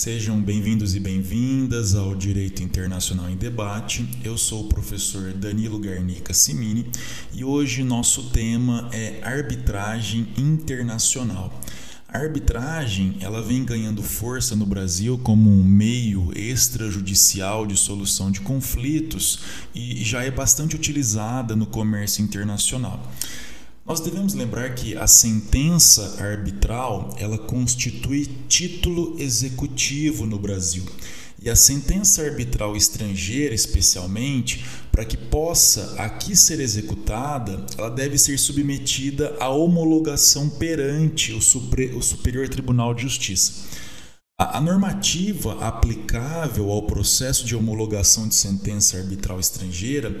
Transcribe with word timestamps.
Sejam 0.00 0.40
bem-vindos 0.40 0.94
e 0.94 1.00
bem-vindas 1.00 1.96
ao 1.96 2.14
Direito 2.14 2.62
Internacional 2.62 3.28
em 3.28 3.34
Debate. 3.34 4.08
Eu 4.22 4.38
sou 4.38 4.64
o 4.64 4.68
professor 4.68 5.32
Danilo 5.32 5.76
Garnica 5.76 6.32
Simini 6.32 6.86
e 7.34 7.42
hoje 7.42 7.82
nosso 7.82 8.30
tema 8.30 8.88
é 8.92 9.18
arbitragem 9.24 10.28
internacional. 10.38 11.52
A 12.06 12.16
arbitragem 12.16 13.16
ela 13.20 13.42
vem 13.42 13.64
ganhando 13.64 14.00
força 14.00 14.54
no 14.54 14.64
Brasil 14.64 15.18
como 15.18 15.50
um 15.50 15.64
meio 15.64 16.30
extrajudicial 16.32 17.66
de 17.66 17.76
solução 17.76 18.30
de 18.30 18.40
conflitos 18.40 19.40
e 19.74 20.04
já 20.04 20.22
é 20.22 20.30
bastante 20.30 20.76
utilizada 20.76 21.56
no 21.56 21.66
comércio 21.66 22.22
internacional. 22.22 23.02
Nós 23.88 24.00
devemos 24.00 24.34
lembrar 24.34 24.74
que 24.74 24.94
a 24.98 25.06
sentença 25.06 26.22
arbitral 26.22 27.16
ela 27.18 27.38
constitui 27.38 28.28
título 28.46 29.16
executivo 29.18 30.26
no 30.26 30.38
Brasil. 30.38 30.84
E 31.42 31.48
a 31.48 31.56
sentença 31.56 32.20
arbitral 32.22 32.76
estrangeira, 32.76 33.54
especialmente, 33.54 34.62
para 34.92 35.06
que 35.06 35.16
possa 35.16 35.94
aqui 35.96 36.36
ser 36.36 36.60
executada, 36.60 37.64
ela 37.78 37.88
deve 37.88 38.18
ser 38.18 38.38
submetida 38.38 39.34
à 39.40 39.48
homologação 39.48 40.50
perante 40.50 41.32
o, 41.32 41.40
Superior 41.40 42.46
Tribunal 42.50 42.92
de 42.92 43.02
Justiça. 43.02 43.54
A 44.40 44.60
normativa 44.60 45.66
aplicável 45.66 46.70
ao 46.70 46.84
processo 46.84 47.44
de 47.44 47.56
homologação 47.56 48.28
de 48.28 48.36
sentença 48.36 48.96
arbitral 48.96 49.40
estrangeira 49.40 50.16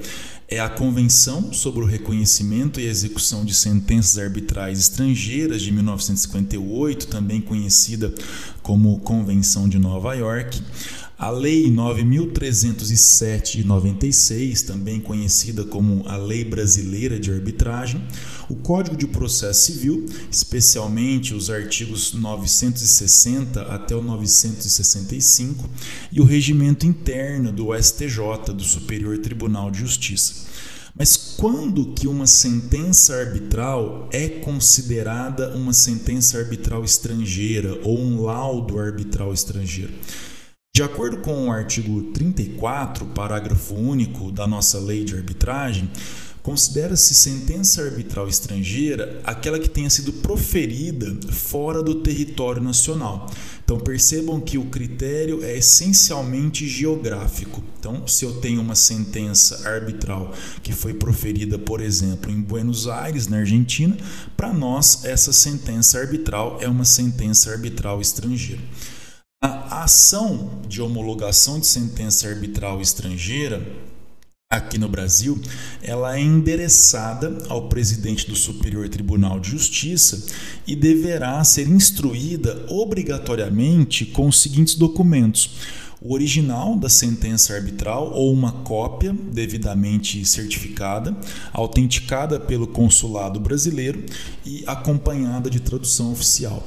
é 0.48 0.58
a 0.58 0.68
Convenção 0.68 1.52
sobre 1.52 1.84
o 1.84 1.86
Reconhecimento 1.86 2.80
e 2.80 2.86
Execução 2.88 3.44
de 3.44 3.54
Sentenças 3.54 4.18
Arbitrais 4.18 4.80
Estrangeiras 4.80 5.62
de 5.62 5.70
1958, 5.70 7.06
também 7.06 7.40
conhecida 7.40 8.12
como 8.60 8.98
Convenção 8.98 9.68
de 9.68 9.78
Nova 9.78 10.14
York, 10.14 10.64
a 11.18 11.30
Lei 11.30 11.68
9307 11.68 13.58
de 13.58 13.66
96, 13.66 14.62
também 14.62 15.00
conhecida 15.00 15.64
como 15.64 16.04
a 16.06 16.16
Lei 16.16 16.44
Brasileira 16.44 17.18
de 17.18 17.32
Arbitragem, 17.32 18.00
o 18.48 18.54
Código 18.54 18.96
de 18.96 19.08
Processo 19.08 19.72
Civil, 19.72 20.06
especialmente 20.30 21.34
os 21.34 21.50
artigos 21.50 22.14
960 22.14 23.62
até 23.62 23.96
o 23.96 24.02
965, 24.02 25.68
e 26.12 26.20
o 26.20 26.24
regimento 26.24 26.86
interno 26.86 27.50
do 27.50 27.76
STJ, 27.76 28.54
do 28.54 28.62
Superior 28.62 29.18
Tribunal 29.18 29.72
de 29.72 29.80
Justiça. 29.80 30.46
Mas 30.96 31.16
quando 31.16 31.94
que 31.94 32.06
uma 32.06 32.28
sentença 32.28 33.16
arbitral 33.16 34.08
é 34.12 34.28
considerada 34.28 35.56
uma 35.56 35.72
sentença 35.72 36.38
arbitral 36.38 36.84
estrangeira 36.84 37.76
ou 37.82 37.98
um 37.98 38.22
laudo 38.22 38.78
arbitral 38.78 39.32
estrangeiro? 39.32 39.92
De 40.78 40.82
acordo 40.84 41.16
com 41.16 41.48
o 41.48 41.50
artigo 41.50 42.00
34, 42.12 43.04
parágrafo 43.06 43.74
único 43.74 44.30
da 44.30 44.46
nossa 44.46 44.78
lei 44.78 45.02
de 45.02 45.16
arbitragem, 45.16 45.90
considera-se 46.40 47.14
sentença 47.14 47.82
arbitral 47.82 48.28
estrangeira 48.28 49.20
aquela 49.24 49.58
que 49.58 49.68
tenha 49.68 49.90
sido 49.90 50.12
proferida 50.12 51.18
fora 51.32 51.82
do 51.82 51.96
território 51.96 52.62
nacional. 52.62 53.28
Então 53.64 53.80
percebam 53.80 54.40
que 54.40 54.56
o 54.56 54.66
critério 54.66 55.42
é 55.42 55.58
essencialmente 55.58 56.68
geográfico. 56.68 57.60
Então, 57.80 58.06
se 58.06 58.24
eu 58.24 58.34
tenho 58.34 58.60
uma 58.60 58.76
sentença 58.76 59.68
arbitral 59.68 60.32
que 60.62 60.72
foi 60.72 60.94
proferida, 60.94 61.58
por 61.58 61.80
exemplo, 61.80 62.30
em 62.30 62.40
Buenos 62.40 62.86
Aires, 62.86 63.26
na 63.26 63.38
Argentina, 63.38 63.96
para 64.36 64.52
nós 64.52 65.04
essa 65.04 65.32
sentença 65.32 65.98
arbitral 65.98 66.58
é 66.60 66.68
uma 66.68 66.84
sentença 66.84 67.50
arbitral 67.50 68.00
estrangeira. 68.00 68.62
A 69.40 69.84
ação 69.84 70.62
de 70.66 70.82
homologação 70.82 71.60
de 71.60 71.66
sentença 71.68 72.26
arbitral 72.26 72.80
estrangeira 72.80 73.64
aqui 74.50 74.76
no 74.78 74.88
Brasil, 74.88 75.40
ela 75.80 76.16
é 76.16 76.20
endereçada 76.20 77.44
ao 77.48 77.68
presidente 77.68 78.26
do 78.26 78.34
Superior 78.34 78.88
Tribunal 78.88 79.38
de 79.38 79.50
Justiça 79.50 80.26
e 80.66 80.74
deverá 80.74 81.44
ser 81.44 81.68
instruída 81.68 82.66
obrigatoriamente 82.68 84.04
com 84.06 84.26
os 84.26 84.42
seguintes 84.42 84.74
documentos: 84.74 85.54
o 86.02 86.14
original 86.14 86.76
da 86.76 86.88
sentença 86.88 87.54
arbitral 87.54 88.10
ou 88.12 88.32
uma 88.32 88.50
cópia 88.50 89.16
devidamente 89.32 90.24
certificada, 90.24 91.16
autenticada 91.52 92.40
pelo 92.40 92.66
consulado 92.66 93.38
brasileiro 93.38 94.04
e 94.44 94.64
acompanhada 94.66 95.48
de 95.48 95.60
tradução 95.60 96.10
oficial 96.10 96.60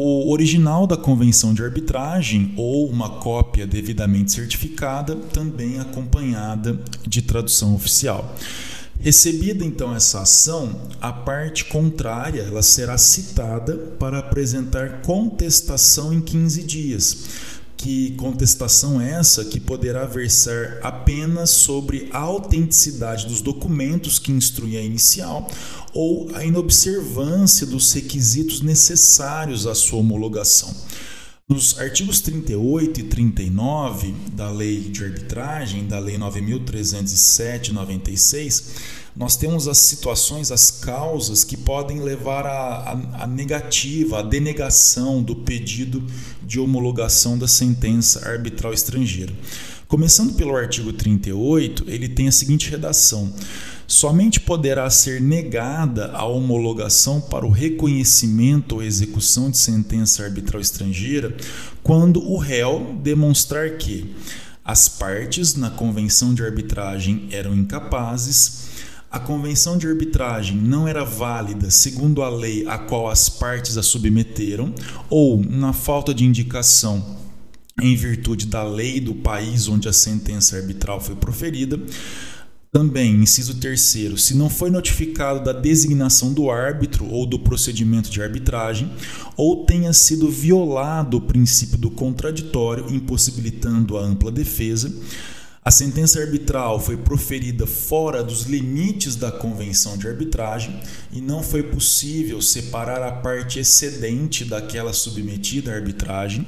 o 0.00 0.30
original 0.30 0.86
da 0.86 0.96
convenção 0.96 1.52
de 1.52 1.62
arbitragem 1.62 2.54
ou 2.56 2.88
uma 2.88 3.18
cópia 3.18 3.66
devidamente 3.66 4.30
certificada, 4.30 5.16
também 5.16 5.80
acompanhada 5.80 6.78
de 7.06 7.20
tradução 7.20 7.74
oficial. 7.74 8.34
Recebida 9.00 9.64
então 9.64 9.94
essa 9.94 10.20
ação, 10.20 10.82
a 11.00 11.12
parte 11.12 11.64
contrária 11.64 12.42
ela 12.42 12.62
será 12.62 12.96
citada 12.98 13.76
para 13.98 14.18
apresentar 14.18 15.02
contestação 15.02 16.12
em 16.12 16.20
15 16.20 16.62
dias 16.62 17.57
que 17.78 18.10
contestação 18.16 19.00
é 19.00 19.12
essa 19.12 19.44
que 19.44 19.60
poderá 19.60 20.04
versar 20.04 20.80
apenas 20.82 21.50
sobre 21.50 22.08
a 22.12 22.18
autenticidade 22.18 23.26
dos 23.26 23.40
documentos 23.40 24.18
que 24.18 24.32
instruem 24.32 24.76
a 24.76 24.82
inicial 24.82 25.48
ou 25.94 26.28
a 26.34 26.44
inobservância 26.44 27.64
dos 27.66 27.92
requisitos 27.92 28.60
necessários 28.60 29.66
à 29.66 29.74
sua 29.76 30.00
homologação. 30.00 30.74
Nos 31.48 31.78
artigos 31.78 32.20
38 32.20 33.00
e 33.00 33.02
39 33.04 34.14
da 34.32 34.50
Lei 34.50 34.80
de 34.80 35.02
Arbitragem, 35.02 35.86
da 35.86 35.98
Lei 35.98 36.18
9307 36.18 37.72
96, 37.72 38.74
nós 39.18 39.34
temos 39.34 39.66
as 39.66 39.78
situações, 39.78 40.52
as 40.52 40.70
causas 40.70 41.42
que 41.42 41.56
podem 41.56 41.98
levar 41.98 42.46
à 42.46 43.26
negativa, 43.26 44.20
à 44.20 44.22
denegação 44.22 45.20
do 45.20 45.34
pedido 45.34 46.04
de 46.40 46.60
homologação 46.60 47.36
da 47.36 47.48
sentença 47.48 48.28
arbitral 48.28 48.72
estrangeira. 48.72 49.32
Começando 49.88 50.34
pelo 50.34 50.54
artigo 50.54 50.92
38, 50.92 51.84
ele 51.88 52.08
tem 52.08 52.28
a 52.28 52.32
seguinte 52.32 52.70
redação: 52.70 53.32
somente 53.88 54.38
poderá 54.38 54.88
ser 54.88 55.20
negada 55.20 56.12
a 56.12 56.24
homologação 56.24 57.20
para 57.20 57.44
o 57.44 57.50
reconhecimento 57.50 58.76
ou 58.76 58.82
execução 58.84 59.50
de 59.50 59.58
sentença 59.58 60.22
arbitral 60.22 60.60
estrangeira 60.60 61.36
quando 61.82 62.22
o 62.22 62.36
réu 62.36 62.96
demonstrar 63.02 63.78
que 63.78 64.14
as 64.64 64.88
partes 64.88 65.56
na 65.56 65.70
convenção 65.70 66.32
de 66.32 66.44
arbitragem 66.44 67.26
eram 67.32 67.52
incapazes, 67.56 68.67
a 69.10 69.18
convenção 69.18 69.78
de 69.78 69.86
arbitragem 69.86 70.56
não 70.56 70.86
era 70.86 71.04
válida 71.04 71.70
segundo 71.70 72.22
a 72.22 72.28
lei 72.28 72.66
a 72.66 72.76
qual 72.76 73.08
as 73.08 73.28
partes 73.28 73.78
a 73.78 73.82
submeteram, 73.82 74.74
ou, 75.08 75.42
na 75.42 75.72
falta 75.72 76.12
de 76.12 76.24
indicação 76.24 77.16
em 77.80 77.94
virtude 77.94 78.46
da 78.46 78.62
lei 78.62 79.00
do 79.00 79.14
país 79.14 79.68
onde 79.68 79.88
a 79.88 79.92
sentença 79.92 80.56
arbitral 80.56 81.00
foi 81.00 81.14
proferida, 81.14 81.80
também, 82.70 83.14
inciso 83.14 83.54
terceiro, 83.54 84.18
se 84.18 84.36
não 84.36 84.50
foi 84.50 84.70
notificado 84.70 85.42
da 85.42 85.54
designação 85.54 86.34
do 86.34 86.50
árbitro 86.50 87.06
ou 87.06 87.24
do 87.24 87.38
procedimento 87.38 88.10
de 88.10 88.22
arbitragem, 88.22 88.92
ou 89.36 89.64
tenha 89.64 89.90
sido 89.94 90.30
violado 90.30 91.16
o 91.16 91.20
princípio 91.20 91.78
do 91.78 91.90
contraditório, 91.90 92.92
impossibilitando 92.92 93.96
a 93.96 94.02
ampla 94.02 94.30
defesa, 94.30 94.92
a 95.68 95.70
sentença 95.70 96.18
arbitral 96.18 96.80
foi 96.80 96.96
proferida 96.96 97.66
fora 97.66 98.24
dos 98.24 98.44
limites 98.44 99.14
da 99.14 99.30
convenção 99.30 99.98
de 99.98 100.08
arbitragem 100.08 100.80
e 101.12 101.20
não 101.20 101.42
foi 101.42 101.62
possível 101.62 102.40
separar 102.40 103.02
a 103.02 103.12
parte 103.12 103.58
excedente 103.58 104.46
daquela 104.46 104.94
submetida 104.94 105.70
à 105.70 105.74
arbitragem. 105.74 106.46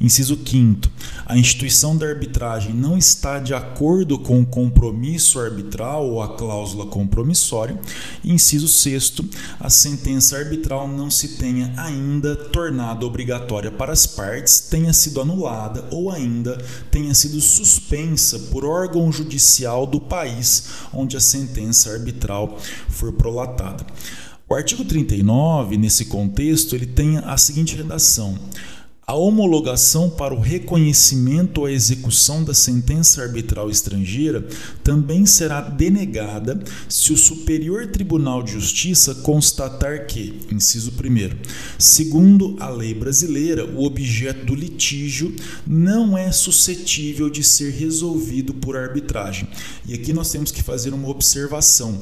Inciso 0.00 0.38
5. 0.46 0.88
A 1.26 1.36
instituição 1.36 1.96
da 1.96 2.06
arbitragem 2.06 2.72
não 2.72 2.96
está 2.96 3.40
de 3.40 3.52
acordo 3.52 4.16
com 4.16 4.40
o 4.40 4.46
compromisso 4.46 5.40
arbitral 5.40 6.08
ou 6.08 6.22
a 6.22 6.36
cláusula 6.36 6.86
compromissória. 6.86 7.78
Inciso 8.24 8.68
6. 8.68 9.22
A 9.58 9.68
sentença 9.68 10.36
arbitral 10.36 10.86
não 10.86 11.10
se 11.10 11.36
tenha 11.36 11.72
ainda 11.76 12.36
tornado 12.36 13.06
obrigatória 13.06 13.72
para 13.72 13.92
as 13.92 14.06
partes, 14.06 14.60
tenha 14.60 14.92
sido 14.92 15.20
anulada 15.20 15.84
ou 15.90 16.12
ainda 16.12 16.56
tenha 16.92 17.12
sido 17.12 17.40
suspensa 17.40 18.38
por 18.38 18.57
órgão 18.64 19.10
judicial 19.12 19.86
do 19.86 20.00
país 20.00 20.68
onde 20.92 21.16
a 21.16 21.20
sentença 21.20 21.90
arbitral 21.92 22.58
for 22.88 23.12
prolatada. 23.12 23.86
O 24.48 24.54
artigo 24.54 24.82
39, 24.84 25.76
nesse 25.76 26.06
contexto, 26.06 26.74
ele 26.74 26.86
tem 26.86 27.18
a 27.18 27.36
seguinte 27.36 27.76
redação: 27.76 28.38
A 29.08 29.14
homologação 29.14 30.10
para 30.10 30.34
o 30.34 30.38
reconhecimento 30.38 31.62
ou 31.62 31.66
a 31.66 31.72
execução 31.72 32.44
da 32.44 32.52
sentença 32.52 33.22
arbitral 33.22 33.70
estrangeira 33.70 34.46
também 34.84 35.24
será 35.24 35.62
denegada 35.62 36.62
se 36.90 37.10
o 37.10 37.16
Superior 37.16 37.86
Tribunal 37.86 38.42
de 38.42 38.52
Justiça 38.52 39.14
constatar 39.14 40.06
que, 40.06 40.38
inciso 40.52 40.90
1, 40.90 41.38
segundo 41.78 42.54
a 42.60 42.68
lei 42.68 42.92
brasileira, 42.92 43.64
o 43.64 43.82
objeto 43.82 44.44
do 44.44 44.54
litígio 44.54 45.34
não 45.66 46.18
é 46.18 46.30
suscetível 46.30 47.30
de 47.30 47.42
ser 47.42 47.72
resolvido 47.72 48.52
por 48.52 48.76
arbitragem. 48.76 49.48
E 49.86 49.94
aqui 49.94 50.12
nós 50.12 50.30
temos 50.30 50.52
que 50.52 50.62
fazer 50.62 50.92
uma 50.92 51.08
observação. 51.08 51.98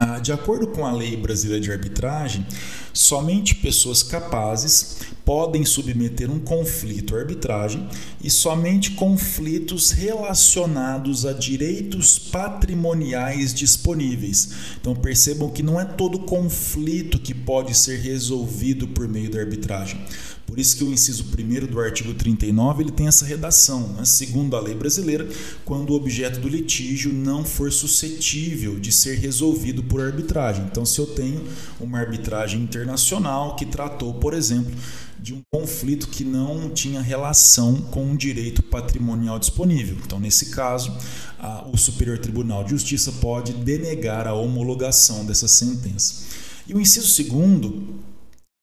Ah, 0.00 0.20
de 0.20 0.30
acordo 0.30 0.68
com 0.68 0.86
a 0.86 0.92
Lei 0.92 1.16
Brasileira 1.16 1.60
de 1.60 1.72
Arbitragem, 1.72 2.46
somente 2.92 3.56
pessoas 3.56 4.00
capazes 4.00 4.98
podem 5.28 5.62
submeter 5.62 6.30
um 6.30 6.38
conflito 6.38 7.14
à 7.14 7.18
arbitragem 7.18 7.86
e 8.24 8.30
somente 8.30 8.92
conflitos 8.92 9.90
relacionados 9.90 11.26
a 11.26 11.34
direitos 11.34 12.18
patrimoniais 12.18 13.52
disponíveis. 13.52 14.48
Então 14.80 14.96
percebam 14.96 15.50
que 15.50 15.62
não 15.62 15.78
é 15.78 15.84
todo 15.84 16.20
conflito 16.20 17.18
que 17.18 17.34
pode 17.34 17.76
ser 17.76 18.00
resolvido 18.00 18.88
por 18.88 19.06
meio 19.06 19.30
da 19.30 19.38
arbitragem. 19.38 20.00
Por 20.46 20.58
isso 20.58 20.78
que 20.78 20.84
o 20.84 20.90
inciso 20.90 21.26
1 21.26 21.66
do 21.66 21.78
artigo 21.78 22.14
39 22.14 22.84
ele 22.84 22.90
tem 22.90 23.06
essa 23.06 23.26
redação, 23.26 23.86
né? 23.88 24.06
segundo 24.06 24.56
a 24.56 24.60
lei 24.60 24.74
brasileira, 24.74 25.28
quando 25.62 25.90
o 25.90 25.94
objeto 25.94 26.40
do 26.40 26.48
litígio 26.48 27.12
não 27.12 27.44
for 27.44 27.70
suscetível 27.70 28.80
de 28.80 28.90
ser 28.90 29.18
resolvido 29.18 29.82
por 29.82 30.00
arbitragem. 30.00 30.64
Então, 30.64 30.86
se 30.86 30.98
eu 30.98 31.06
tenho 31.06 31.44
uma 31.78 31.98
arbitragem 31.98 32.62
internacional 32.62 33.56
que 33.56 33.66
tratou, 33.66 34.14
por 34.14 34.32
exemplo, 34.32 34.72
de 35.18 35.34
um 35.34 35.40
conflito 35.52 36.08
que 36.08 36.24
não 36.24 36.70
tinha 36.70 37.00
relação 37.00 37.76
com 37.76 38.04
um 38.04 38.16
direito 38.16 38.62
patrimonial 38.62 39.38
disponível. 39.38 39.96
Então, 40.04 40.20
nesse 40.20 40.50
caso, 40.50 40.96
a, 41.38 41.66
o 41.68 41.76
Superior 41.76 42.18
Tribunal 42.18 42.64
de 42.64 42.70
Justiça 42.70 43.12
pode 43.12 43.52
denegar 43.52 44.26
a 44.26 44.34
homologação 44.34 45.24
dessa 45.24 45.48
sentença. 45.48 46.26
E 46.66 46.74
o 46.74 46.80
inciso 46.80 47.08
segundo 47.08 47.98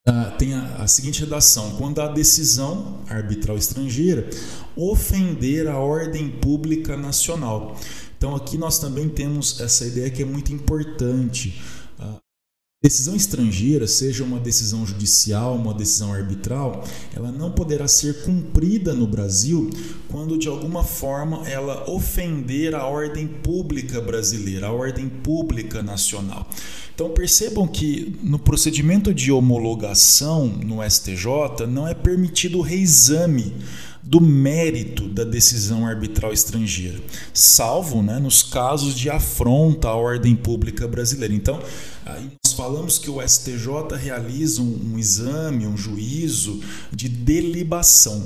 Uh, 0.08 0.38
tem 0.38 0.54
a, 0.54 0.84
a, 0.84 0.88
seguinte 0.88 1.22
redação: 1.22 1.78
quando 1.78 2.00
a 2.00 2.08
decisão 2.08 3.00
arbitral 3.10 3.58
estrangeira 3.58 4.30
ofender 4.76 5.68
a 5.68 5.80
ordem 5.80 6.30
pública 6.30 6.96
nacional. 6.96 7.76
Então, 8.16 8.36
aqui 8.36 8.56
nós 8.56 8.78
também 8.78 9.10
temos 9.10 9.60
essa 9.60 9.84
ideia 9.84 10.12
que 10.12 10.22
é 10.22 10.26
muito 10.26 10.54
importante. 10.54 11.60
Decisão 12.86 13.16
estrangeira, 13.16 13.88
seja 13.88 14.24
uma 14.24 14.40
decisão 14.40 14.86
judicial, 14.86 15.56
uma 15.56 15.74
decisão 15.74 16.14
arbitral, 16.14 16.84
ela 17.16 17.32
não 17.32 17.52
poderá 17.52 17.88
ser 17.88 18.22
cumprida 18.22 18.94
no 18.94 19.08
Brasil 19.08 19.72
quando 20.08 20.38
de 20.38 20.48
alguma 20.48 20.84
forma 20.84 21.50
ela 21.50 21.90
ofender 21.90 22.76
a 22.76 22.86
ordem 22.86 23.26
pública 23.26 24.00
brasileira, 24.00 24.68
a 24.68 24.72
ordem 24.72 25.10
pública 25.10 25.82
nacional. 25.82 26.48
Então 26.94 27.10
percebam 27.10 27.68
que 27.68 28.20
no 28.22 28.38
procedimento 28.38 29.16
de 29.16 29.32
homologação 29.32 30.46
no 30.46 30.88
STJ 30.88 31.66
não 31.68 31.88
é 31.88 31.96
permitido 31.96 32.60
o 32.60 32.62
reexame 32.62 33.52
do 34.06 34.22
mérito 34.22 35.10
da 35.10 35.24
decisão 35.24 35.86
arbitral 35.86 36.32
estrangeira, 36.32 37.02
salvo 37.34 38.04
né, 38.04 38.20
nos 38.20 38.44
casos 38.44 38.96
de 38.96 39.10
afronta 39.10 39.90
à 39.90 39.96
ordem 39.96 40.36
pública 40.36 40.88
brasileira. 40.88 41.34
Então, 41.34 41.60
nós 42.06 42.54
falamos 42.54 43.00
que 43.00 43.10
o 43.10 43.20
STJ 43.28 43.98
realiza 44.00 44.62
um, 44.62 44.94
um 44.94 45.00
exame, 45.00 45.66
um 45.66 45.76
juízo 45.76 46.62
de 46.92 47.10
delibação. 47.10 48.24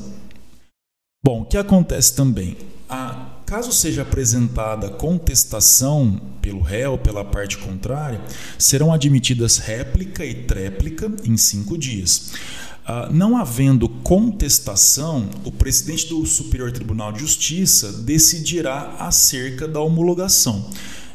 Bom, 1.23 1.41
o 1.41 1.45
que 1.45 1.57
acontece 1.57 2.13
também? 2.13 2.57
A 2.89 3.39
Caso 3.49 3.71
seja 3.71 4.03
apresentada 4.03 4.91
contestação 4.91 6.21
pelo 6.49 6.61
réu, 6.61 6.97
pela 6.97 7.23
parte 7.23 7.59
contrária, 7.59 8.19
serão 8.57 8.91
admitidas 8.91 9.59
réplica 9.59 10.25
e 10.25 10.33
tréplica 10.33 11.11
em 11.23 11.37
cinco 11.37 11.77
dias. 11.77 12.33
Uh, 12.81 13.13
não 13.13 13.37
havendo 13.37 13.87
contestação, 13.87 15.29
o 15.45 15.51
presidente 15.51 16.07
do 16.07 16.25
Superior 16.25 16.71
Tribunal 16.71 17.11
de 17.11 17.19
Justiça 17.19 17.91
decidirá 17.91 18.95
acerca 18.99 19.67
da 19.67 19.79
homologação 19.79 20.71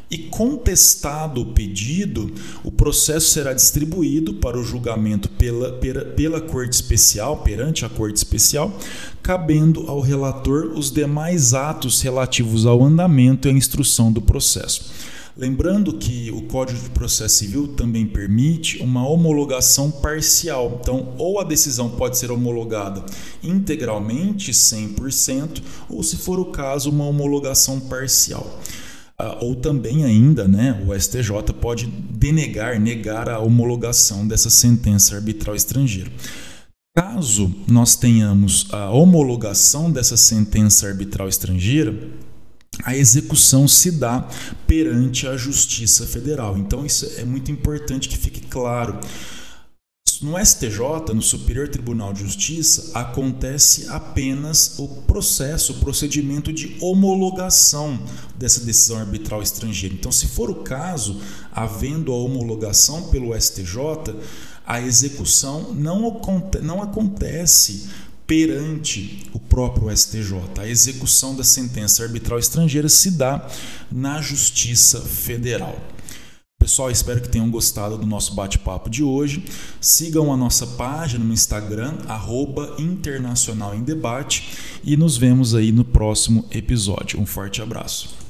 e 0.09 0.17
contestado 0.17 1.41
o 1.41 1.45
pedido, 1.47 2.31
o 2.63 2.71
processo 2.71 3.31
será 3.31 3.53
distribuído 3.53 4.35
para 4.35 4.57
o 4.57 4.63
julgamento 4.63 5.27
pela, 5.29 5.73
pela, 5.73 6.05
pela 6.05 6.39
Corte 6.39 6.73
Especial, 6.73 7.37
perante 7.37 7.83
a 7.83 7.89
Corte 7.89 8.17
Especial, 8.17 8.71
cabendo 9.23 9.89
ao 9.89 9.99
relator 9.99 10.71
os 10.75 10.91
demais 10.91 11.53
atos 11.53 12.01
relativos 12.01 12.65
ao 12.65 12.83
andamento 12.83 13.47
e 13.47 13.51
à 13.51 13.53
instrução 13.53 14.11
do 14.11 14.21
processo. 14.21 14.91
Lembrando 15.37 15.97
que 15.97 16.31
o 16.31 16.43
Código 16.43 16.79
de 16.79 16.89
Processo 16.91 17.35
Civil 17.39 17.67
também 17.67 18.05
permite 18.05 18.81
uma 18.81 19.05
homologação 19.05 19.91
parcial. 19.91 20.79
Então, 20.81 21.13
ou 21.17 21.41
a 21.41 21.43
decisão 21.43 21.89
pode 21.89 22.17
ser 22.17 22.31
homologada 22.31 23.03
integralmente, 23.43 24.53
100%, 24.53 25.61
ou, 25.89 26.01
se 26.01 26.15
for 26.15 26.39
o 26.39 26.45
caso, 26.45 26.89
uma 26.89 27.03
homologação 27.03 27.81
parcial. 27.81 28.61
Ah, 29.17 29.37
ou 29.41 29.55
também 29.55 30.05
ainda, 30.05 30.47
né, 30.47 30.81
o 30.87 30.97
STJ 30.97 31.53
pode 31.59 31.87
denegar, 31.87 32.79
negar 32.79 33.27
a 33.29 33.39
homologação 33.39 34.25
dessa 34.25 34.49
sentença 34.49 35.15
arbitral 35.15 35.55
estrangeira. 35.55 36.11
Caso 36.95 37.53
nós 37.67 37.97
tenhamos 37.97 38.67
a 38.71 38.89
homologação 38.89 39.91
dessa 39.91 40.15
sentença 40.15 40.87
arbitral 40.87 41.27
estrangeira, 41.27 41.93
a 42.83 42.95
execução 42.95 43.67
se 43.67 43.91
dá 43.91 44.27
perante 44.67 45.27
a 45.27 45.37
Justiça 45.37 46.05
Federal. 46.05 46.57
Então, 46.57 46.85
isso 46.85 47.09
é 47.17 47.25
muito 47.25 47.51
importante 47.51 48.09
que 48.09 48.17
fique 48.17 48.41
claro. 48.41 48.99
No 50.21 50.43
STJ, 50.43 51.13
no 51.13 51.21
Superior 51.21 51.67
Tribunal 51.67 52.13
de 52.13 52.21
Justiça, 52.21 52.97
acontece 52.97 53.87
apenas 53.89 54.79
o 54.79 54.87
processo, 54.87 55.73
o 55.73 55.79
procedimento 55.79 56.53
de 56.53 56.77
homologação 56.79 57.99
dessa 58.37 58.61
decisão 58.61 58.97
arbitral 58.97 59.41
estrangeira. 59.41 59.93
Então, 59.93 60.11
se 60.11 60.27
for 60.27 60.49
o 60.49 60.63
caso, 60.63 61.19
havendo 61.51 62.13
a 62.13 62.17
homologação 62.17 63.09
pelo 63.09 63.39
STJ, 63.39 64.15
a 64.65 64.81
execução 64.81 65.73
não, 65.73 66.21
não 66.63 66.81
acontece 66.81 67.89
perante 68.27 69.27
o 69.33 69.39
próprio 69.39 69.95
STJ. 69.95 70.59
A 70.59 70.67
execução 70.67 71.35
da 71.35 71.43
sentença 71.43 72.03
arbitral 72.03 72.39
estrangeira 72.39 72.89
se 72.89 73.11
dá 73.11 73.47
na 73.91 74.21
Justiça 74.21 75.01
Federal. 75.01 75.79
Pessoal, 76.57 76.89
espero 76.89 77.21
que 77.21 77.29
tenham 77.29 77.51
gostado 77.51 77.97
do 77.97 78.07
nosso 78.07 78.33
bate-papo 78.33 78.89
de 78.89 79.03
hoje. 79.03 79.45
Sigam 79.79 80.33
a 80.33 80.37
nossa 80.37 80.65
página 80.65 81.23
no 81.23 81.33
Instagram, 81.33 81.97
arroba 82.07 82.75
Internacional 82.79 83.75
em 83.75 83.83
Debate, 83.83 84.49
e 84.83 84.97
nos 84.97 85.15
vemos 85.15 85.53
aí 85.53 85.71
no 85.71 85.85
próximo 85.85 86.45
episódio. 86.49 87.19
Um 87.19 87.25
forte 87.25 87.61
abraço. 87.61 88.24